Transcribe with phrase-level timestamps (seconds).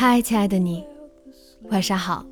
[0.00, 0.84] 嗨，亲爱的你，
[1.70, 2.24] 晚上好。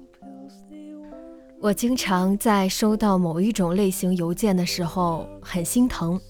[1.60, 6.20] 我经常在收到某一种类型邮件的时候很心疼。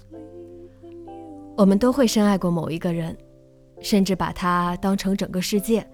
[1.56, 3.16] 我们都会深爱过某一个人，
[3.80, 5.86] 甚至把他当成整个世界。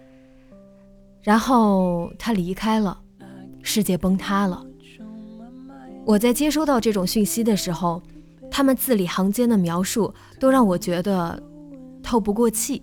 [1.20, 3.00] 然后他离开了，
[3.62, 4.64] 世界崩塌了。
[6.04, 8.02] 我在接收到这种讯息的时候，
[8.54, 11.42] 他们字里行间的描述都让我觉得
[12.02, 12.82] 透不过气。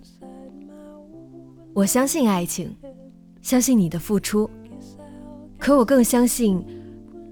[1.72, 2.76] 我相信爱情，
[3.40, 4.50] 相信你的付出，
[5.58, 6.60] 可我更相信，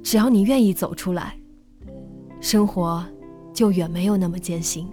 [0.05, 1.36] 只要你愿意走出来，
[2.41, 3.05] 生活
[3.53, 4.89] 就远没有那么艰辛。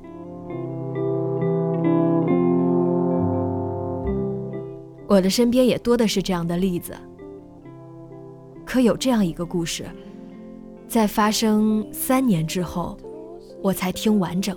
[5.07, 6.95] 我的身边也多的是这样的例子，
[8.65, 9.85] 可有这样一个故事，
[10.87, 12.97] 在发生三年之后，
[13.65, 14.55] 我才听完整。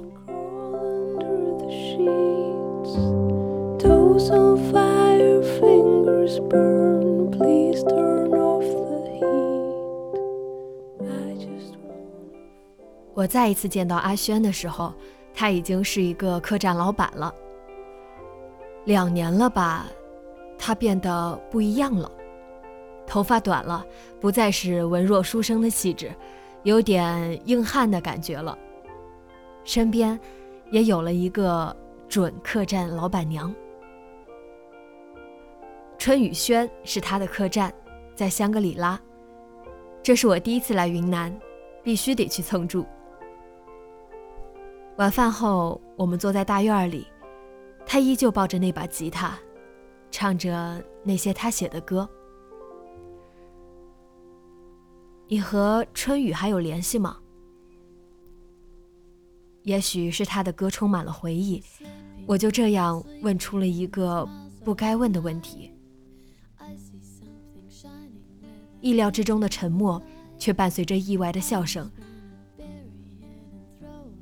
[13.14, 14.92] 我再一次见到阿轩的时候，
[15.32, 17.34] 他已经是一个客栈老板了。
[18.84, 19.86] 两年了吧，
[20.58, 22.12] 他变得不一样了，
[23.06, 23.82] 头发短了，
[24.20, 26.12] 不再是文弱书生的气质，
[26.62, 28.56] 有点硬汉的感觉了。
[29.68, 30.18] 身边
[30.70, 31.76] 也有了一个
[32.08, 33.54] 准客栈老板娘。
[35.98, 37.70] 春雨轩是他的客栈，
[38.14, 38.98] 在香格里拉。
[40.02, 41.38] 这是我第一次来云南，
[41.82, 42.86] 必须得去蹭住。
[44.96, 47.06] 晚饭后，我们坐在大院里，
[47.84, 49.38] 他依旧抱着那把吉他，
[50.10, 52.08] 唱着那些他写的歌。
[55.26, 57.18] 你和春雨还有联系吗？
[59.68, 61.62] 也许是他的歌充满了回忆，
[62.24, 64.26] 我就这样问出了一个
[64.64, 65.70] 不该问的问题。
[68.80, 70.02] 意料之中的沉默，
[70.38, 71.90] 却伴随着意外的笑声。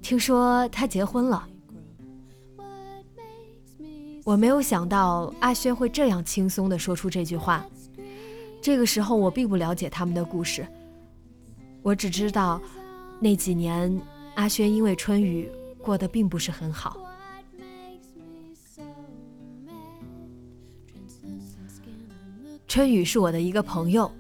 [0.03, 1.49] 听说他结婚了，
[4.25, 7.65] 我没有想到阿轩会这样轻松地说出这句话。
[8.61, 10.67] 这个时候，我并不了解他们的故事，
[11.83, 12.61] 我只知道
[13.21, 13.97] 那几年
[14.37, 15.51] 阿轩因为春雨
[15.83, 16.97] 过得并不是很好。
[22.69, 24.11] 春雨是我的一个朋友。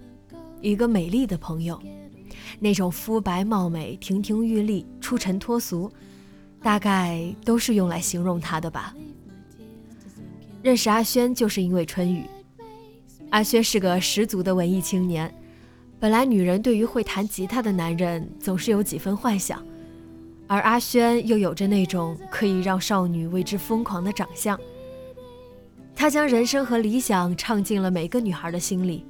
[0.62, 1.81] 一个美丽的朋友，
[2.59, 5.93] 那种肤白貌美、亭亭玉立、出尘脱俗，
[6.62, 8.93] 大概都是用来形容她的吧。
[10.62, 12.25] 认识阿轩就是因为春雨。
[13.31, 15.33] 阿轩是个十足的文艺青年，
[16.00, 19.62] 本来女人对于会弹吉他的男人总是有几分幻想，
[20.46, 24.58] 而阿轩又有着那种可以让少女为之疯狂的长相。
[25.94, 29.04] 他将人生和理想唱进了每个女孩的心里。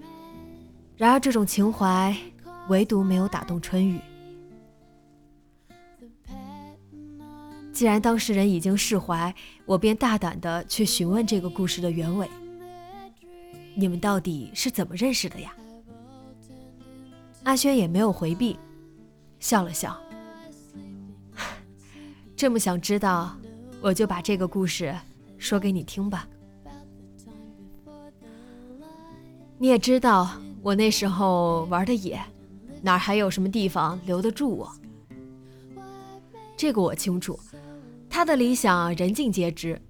[0.96, 2.16] 然而，这种情怀
[2.68, 4.00] 唯独没有打动春雨。
[7.72, 9.34] 既然当事人已经释怀，
[9.66, 12.26] 我便大胆的去询问这个故事的原委。
[13.74, 15.52] 你们到底是怎么认识的呀？
[17.42, 18.58] 阿轩也没有回避，
[19.38, 19.94] 笑了笑。
[22.36, 23.34] 这么想知道，
[23.80, 24.94] 我就把这个故事
[25.38, 26.28] 说给你听吧。
[29.58, 30.30] 你也知道。
[30.62, 32.20] 我那时候玩的野，
[32.82, 34.72] 哪还有什么地方留得住我？
[36.56, 37.38] 这个我清楚。
[38.10, 39.80] 他的理想人尽皆知。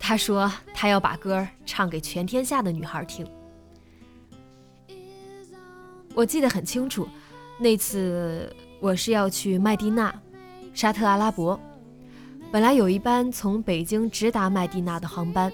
[0.00, 3.24] 他说他要把歌唱给全天下的女孩听。
[6.12, 7.06] 我记得很清楚，
[7.56, 10.12] 那次我是要去麦地那，
[10.74, 11.60] 沙特阿拉伯。
[12.52, 15.52] 本来有一班从北京直达麦地那的航班，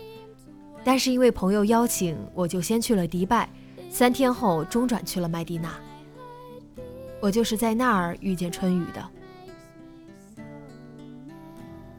[0.84, 3.48] 但是因为朋友邀请，我就先去了迪拜，
[3.90, 5.74] 三天后中转去了麦地那。
[7.20, 9.10] 我就是在那儿遇见春雨的。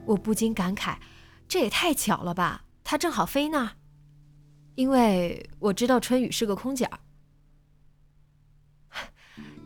[0.05, 0.95] 我不禁感慨，
[1.47, 2.63] 这也太巧了吧！
[2.83, 3.71] 他正好飞那儿，
[4.75, 6.99] 因为我知道春雨是个空姐儿。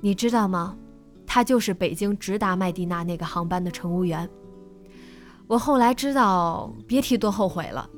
[0.02, 0.78] 你知道吗？
[1.28, 4.28] 他就是北京直达麦地那那个航班的乘务员。
[5.48, 7.90] 我后来知道，别提多后悔了。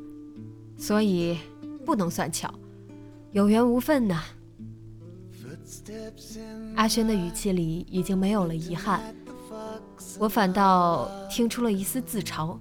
[0.78, 1.38] 所以
[1.86, 2.54] 不能算巧，
[3.32, 4.24] 有缘无分呐。
[6.76, 9.14] 阿轩的语气里已经没有了遗憾，
[10.18, 12.58] 我反倒听出了一丝自嘲。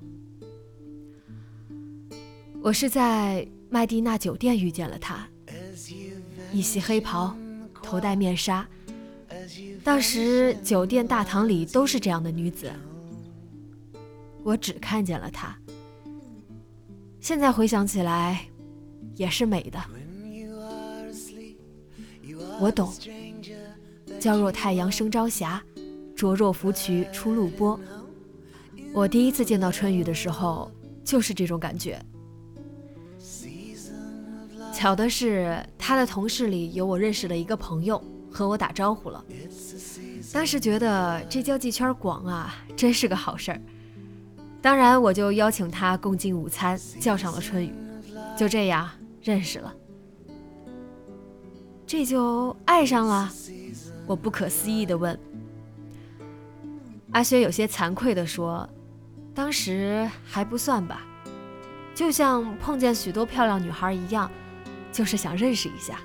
[2.61, 5.29] 我是在麦蒂娜酒店遇见了他，
[6.53, 7.37] 一袭黑袍，
[7.83, 8.67] 头戴面纱。
[9.85, 12.73] 当时酒店大堂里都是这样的女子，
[14.49, 15.55] 我只看见了她。
[17.21, 18.49] 现在回想起来，
[19.15, 19.79] 也是美的。
[22.59, 22.91] 我懂，
[24.19, 25.63] 娇若太阳升朝霞，
[26.17, 27.79] 灼若芙蕖出露波。
[28.95, 30.73] 我第一次见到春雨的时候，
[31.05, 32.01] 就是这种感觉。
[34.73, 39.23] 巧的是，他的同事里有我认识的一个朋友，和我打招呼了。
[40.33, 43.61] 当时觉得这交际圈广啊，真是个好事儿。
[44.61, 47.73] 当然，我就邀请他共进午餐，叫上了春雨，
[48.37, 48.89] 就这样
[49.23, 49.75] 认识了。
[51.87, 53.31] 这就爱上了？
[54.07, 55.19] 我不可思议地问。
[57.13, 58.69] 阿轩有些惭愧地说
[59.33, 61.07] ：“当时还不算吧，
[61.95, 64.31] 就像碰见许多漂亮女孩一样，
[64.93, 65.99] 就是想认识一下。”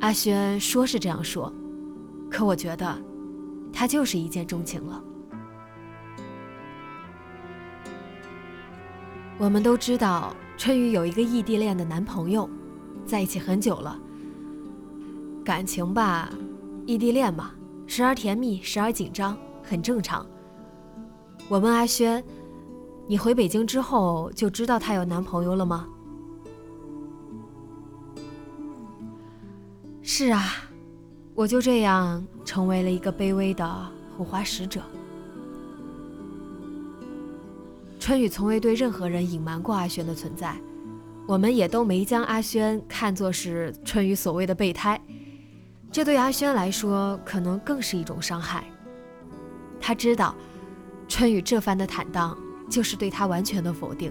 [0.00, 1.52] 阿轩说是这样说，
[2.30, 2.98] 可我觉得
[3.72, 5.04] 他就是一见钟情了。
[9.38, 12.50] 我们都知道春雨有一个异地恋的男朋友，
[13.06, 13.96] 在一起很久了。
[15.44, 16.28] 感情吧，
[16.84, 17.52] 异地恋嘛，
[17.86, 20.26] 时而甜蜜，时而紧张，很正常。
[21.48, 22.22] 我问阿轩
[23.06, 25.86] ：“你回北京之后就知道她有男朋友了吗？”
[30.02, 30.46] 是啊，
[31.36, 34.82] 我就这样成为了一个卑微的护花使者。
[38.08, 40.58] 春雨从未对任何人隐瞒过阿轩的存在，
[41.26, 44.98] 我们也都没将阿轩看作是春雨所谓的备胎，
[45.92, 48.64] 这对阿轩来说可能更是一种伤害。
[49.78, 50.34] 他知道，
[51.06, 52.34] 春雨这番的坦荡
[52.70, 54.10] 就是对他完全的否定，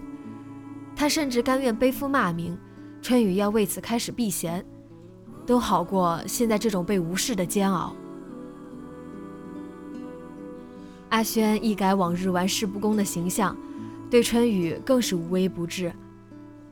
[0.96, 2.56] 他甚至甘愿背负骂名，
[3.02, 4.64] 春雨要为此开始避嫌，
[5.44, 7.96] 都好过现在这种被无视的煎熬。
[11.10, 13.58] 阿轩一改往日玩世不恭的形象。
[14.10, 15.94] 对春雨更是无微不至，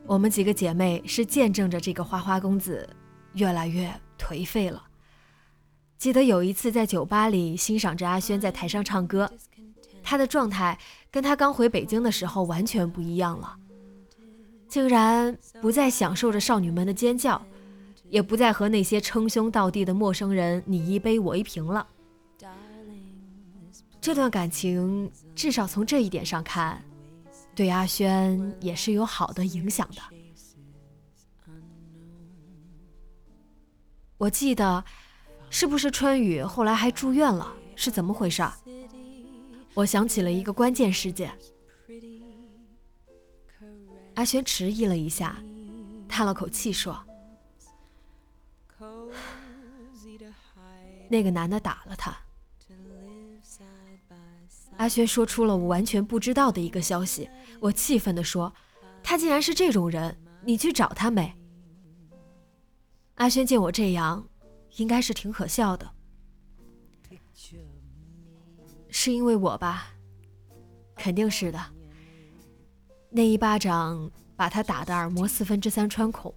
[0.06, 2.88] 我们几个姐妹是见证着这个花花公子
[3.34, 4.82] 越来越颓废了。
[5.98, 9.30] 记得有一次在酒吧里欣赏着阿轩在台上唱歌，
[10.02, 10.78] 他的状态
[11.10, 13.56] 跟他刚回北京的时候完全不一样了，
[14.66, 17.40] 竟然不再享受着少女们的尖叫，
[18.08, 21.86] 也不再和那些称兄道弟的陌生人你一杯我一瓶了。
[24.00, 26.82] 这段感情至少从这一点上看。
[27.56, 30.02] 对阿轩也是有好的影响的。
[34.18, 34.84] 我记得，
[35.48, 37.50] 是不是春雨后来还住院了？
[37.74, 38.42] 是怎么回事？
[39.72, 41.32] 我想起了一个关键事件。
[44.16, 45.42] 阿轩迟疑了一下，
[46.06, 47.02] 叹了口气说
[51.08, 52.14] ：“那个男的打了他。”
[54.78, 58.52] 阿轩说出了我完全不知道的一个消息，我气愤地说
[59.02, 61.34] ：“他竟然是这种人，你去找他没？”
[63.14, 64.28] 阿轩见我这样，
[64.76, 65.90] 应该是挺可笑的。
[68.88, 69.92] 是因为我吧？
[70.96, 71.60] 肯定是的。
[73.10, 76.34] 那一巴掌把他打的耳膜四分之三穿孔，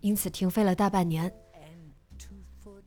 [0.00, 1.32] 因此停飞了大半年。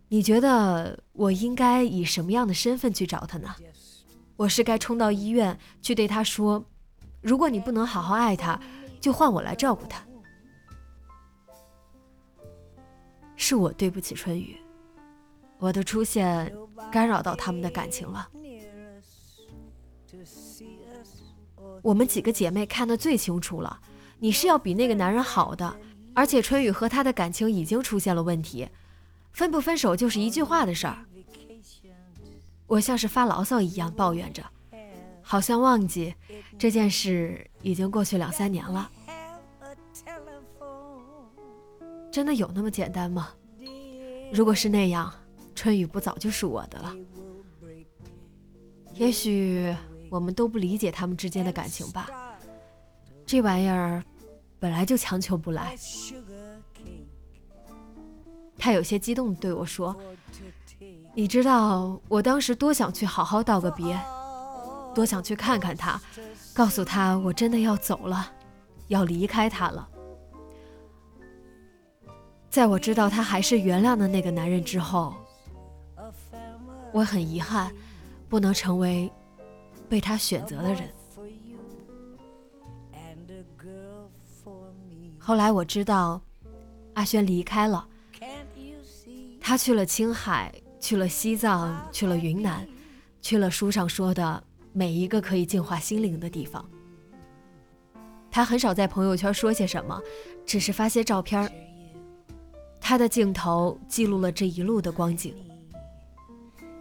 [0.07, 3.55] 你觉得我应该以什么样的身份去找他呢？
[4.35, 6.65] 我是该冲到医院去对他说
[7.21, 8.59] ：“如果你不能好好爱他，
[8.99, 10.03] 就换我来照顾他。”
[13.35, 14.57] 是我对不起春雨，
[15.57, 16.53] 我的出现
[16.91, 18.29] 干扰到他们的感情了。
[21.81, 23.79] 我们几个姐妹看得最清楚了，
[24.19, 25.79] 你是要比那个男人好的，
[26.13, 28.67] 而且春雨和他的感情已经出现了问题，
[29.31, 31.05] 分不分手就是一句话的事儿。
[32.67, 34.43] 我像是发牢骚一样抱怨着，
[35.29, 36.11] 好像忘记
[36.57, 38.89] 这件事已经过去两三年了。
[42.11, 43.29] 真的有那么简单吗？
[44.33, 45.13] 如果是那样，
[45.53, 46.95] 春雨不早就是我的了。
[48.95, 49.71] 也许
[50.09, 52.09] 我们都不理解他们之间的感情吧。
[53.23, 54.03] 这玩意儿
[54.57, 55.77] 本来就强求不来。
[58.57, 59.95] 他有些激动对我说
[61.13, 63.95] ：“你知道我当时多想去好好道个别，
[64.93, 65.99] 多想去看看他，
[66.53, 68.31] 告诉他我真的要走了，
[68.87, 69.87] 要离开他了。
[72.49, 75.13] 在我知道他还是原谅的那个男人之后，
[76.91, 77.71] 我很遗憾，
[78.27, 79.11] 不能成为
[79.87, 80.89] 被他选择的人。
[85.19, 86.19] 后来我知道，
[86.95, 87.87] 阿轩离开了。”
[89.39, 92.67] 他去了青海，去了西藏，去了云南，
[93.21, 96.63] 去了书上说的每一个可以净化心灵的地方。
[98.31, 99.99] 他很少在朋友圈说些什么，
[100.45, 101.51] 只是发些照片
[102.79, 105.33] 他的镜头记录了这一路的光景。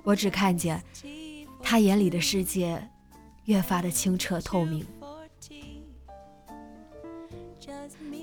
[0.04, 0.82] 我只看见
[1.62, 2.82] 他眼里的世界
[3.44, 4.86] 越发的清澈透明。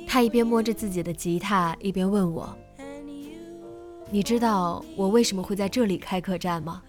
[0.07, 2.55] 他一边摸着自己的吉他，一边问我。
[4.09, 6.81] 你知道我为什么会在这里开客栈吗？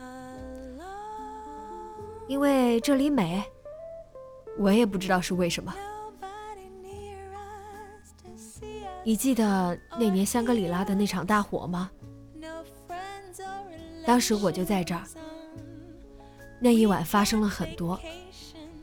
[2.28, 3.42] 因为这里美。
[4.58, 5.74] 我也不知道是为什么。
[9.04, 11.90] 你记得那年香格里拉的那场大火吗？
[14.06, 15.02] 当时我就在这儿。
[16.58, 18.00] 那一晚发生了很多，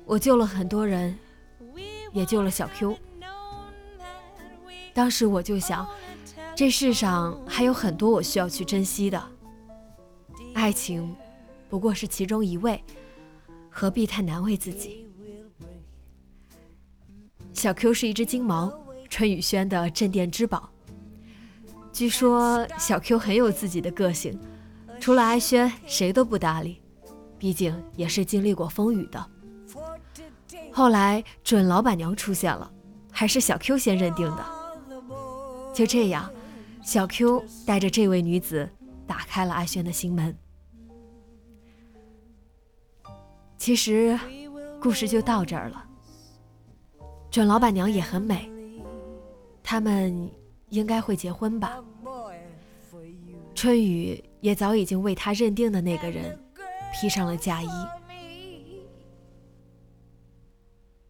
[0.05, 1.17] 我救了很多人，
[2.11, 2.95] 也救了小 Q。
[4.93, 5.87] 当时我就想。
[6.55, 9.19] 这世上还有很多我需要去珍惜的，
[10.53, 11.15] 爱情
[11.67, 12.79] 不过是其中一位，
[13.75, 15.07] 何必太难为自己？
[17.51, 18.71] 小 Q 是一只金毛，
[19.09, 20.69] 春雨轩的镇店之宝。
[21.91, 24.39] 据说小 Q 很有自己的个性，
[24.99, 26.81] 除了阿轩，谁都不搭理。
[27.39, 29.29] 毕竟也是经历过风雨的。
[30.71, 32.71] 后来准老板娘出现了，
[33.11, 34.45] 还是小 Q 先认定的。
[35.73, 36.31] 就这样。
[36.83, 38.69] 小 Q 带着这位女子
[39.07, 40.37] 打开了阿轩的心门。
[43.63, 44.19] 其实，
[44.81, 45.85] 故事就到这儿了。
[47.31, 48.51] 准老板娘也很美，
[49.63, 50.29] 他们
[50.67, 51.81] 应该会结婚吧？
[53.55, 56.37] 春雨也早已经为他认定的那个人
[56.91, 57.69] 披上了嫁衣。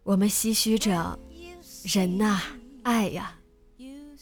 [0.04, 1.18] 我们唏嘘着，
[1.82, 2.40] 人呐，
[2.84, 3.36] 爱呀。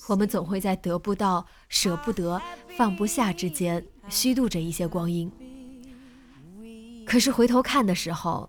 [0.08, 2.40] 我们总会在得不到、舍不得、
[2.78, 5.30] 放不下之间虚度着一些光阴。
[7.12, 8.48] 可是回头看的时候，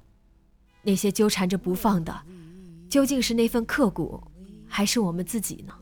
[0.84, 2.24] 那些纠缠着不放的，
[2.90, 4.24] 究竟是那份刻骨，
[4.66, 5.78] 还是我们自己呢？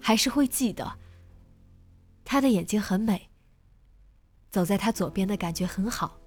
[0.00, 0.90] 还是会记得，
[2.24, 3.28] 他的眼睛很美，
[4.50, 6.18] 走在他左边的感觉很好，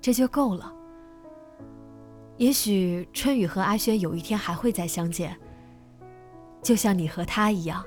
[0.00, 0.74] 这就够了。
[2.38, 5.38] 也许春雨和阿轩有一天还会再相见，
[6.60, 7.86] 就像你和他一样，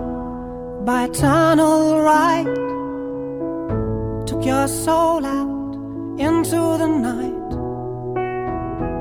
[0.85, 2.45] by eternal right.
[4.25, 5.75] Took your soul out
[6.19, 7.31] into the night.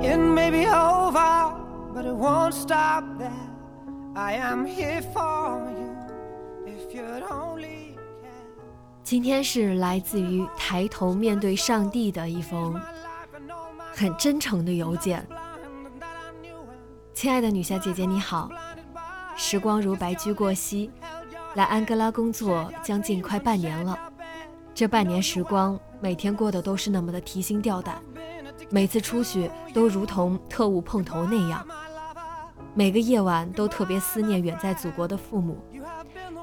[0.02, 1.54] It may be over,
[1.94, 3.30] but it won't stop there.
[4.14, 5.96] I am here for you
[6.66, 7.96] if you'd only.
[9.02, 12.80] 今天是来自于抬头面对上帝的一封
[13.92, 15.26] 很真诚的邮件，
[17.12, 18.48] 亲爱的女侠姐姐你好，
[19.34, 20.90] 时光如白驹过隙，
[21.54, 23.98] 来安哥拉工作将近快半年了，
[24.72, 28.00] 这半年时光每天过得都是那么的提心吊胆，
[28.70, 31.66] 每次出去都如同特务碰头那样，
[32.72, 35.58] 每个夜晚都特别思念远在祖国的父母，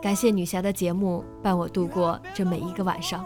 [0.01, 3.25] 感谢女侠的节目伴我度过这每一个晚上。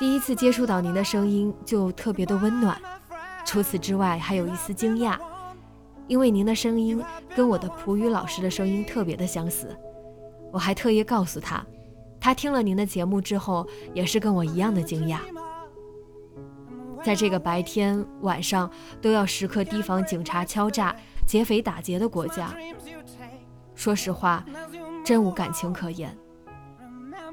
[0.00, 2.76] 第一次接触到您的声音就特别的温暖，
[3.44, 5.16] 除此之外还有一丝惊讶，
[6.08, 7.00] 因为您的声音
[7.36, 9.78] 跟我的普语老师的声音特别的相似。
[10.52, 11.66] 我还特意告诉他，
[12.20, 15.18] 他听了您的节目之后也是跟我一样的惊讶。
[17.02, 20.94] 在这个白天晚上都要时刻提防警察敲诈、
[21.26, 22.54] 劫匪打劫的国家，
[23.74, 24.44] 说实话，
[25.04, 26.16] 真无感情可言。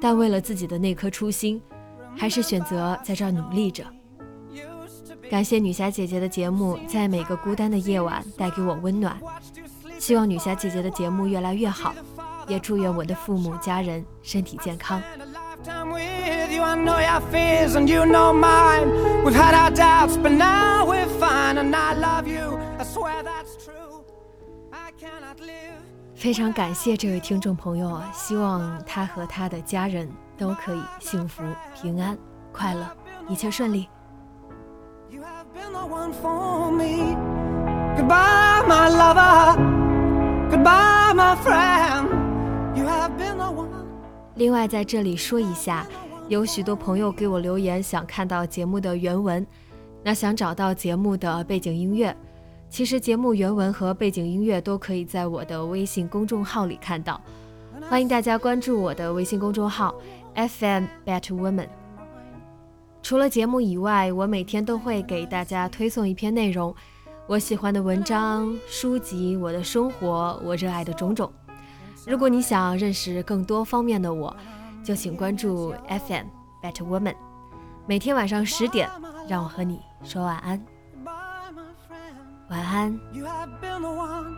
[0.00, 1.62] 但为了自己的那颗初心，
[2.16, 3.84] 还是选择在这儿努力着。
[5.30, 9.16] 感谢女侠姐姐的节目，在每个孤单的夜晚带给我温暖。
[10.00, 11.94] 希望女侠姐姐的节目越来越好，
[12.50, 15.00] 也祝愿我的父母家人身体健康。
[26.14, 28.10] 非常感谢这位听众朋友啊！
[28.12, 31.42] 希望他和他的家人都可以幸福、
[31.74, 32.18] 平安、
[32.52, 32.86] 快乐，
[33.28, 33.88] 一切顺利。
[44.40, 45.86] 另外，在这里说一下，
[46.28, 49.46] 有许多朋友给我留言，想看到节目的原文，
[50.02, 52.16] 那想找到节目的背景音乐。
[52.70, 57.20] 其实节目原文和背景音乐都可以在我的微信公众号里看到，
[57.82, 59.94] 欢迎大家关注我的微信公众号
[60.34, 61.68] FM Better Woman。
[63.02, 66.74] 除了节目以外，我每天都会给大家推送一篇内容，
[67.26, 71.30] 我喜欢的文章、书籍、我的生活、我热爱的种种。
[72.10, 74.34] 如果你想认识更多方面的我，
[74.82, 76.26] 就请关注 FM
[76.60, 77.14] Better Woman。
[77.86, 78.90] 每天晚上十点，
[79.28, 80.60] 让我和你说晚安。
[82.48, 82.98] 晚安。
[83.12, 84.34] You have been the one.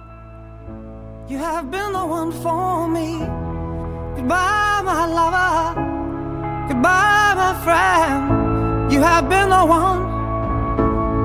[1.28, 3.26] You have been the one for me.
[4.16, 5.74] Goodbye, my lover.
[6.68, 8.90] Goodbye, my friend.
[8.92, 10.02] You have been the one.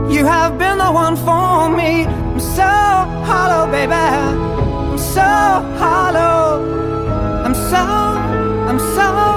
[0.10, 2.06] You have been the one for me.
[2.06, 4.56] I'm so hollow, baby.
[5.17, 6.62] So hollow.
[7.44, 7.83] I'm so,
[8.70, 9.36] I'm so,